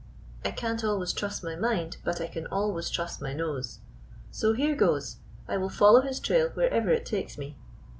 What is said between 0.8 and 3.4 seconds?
always trust my mind; but I can always trust my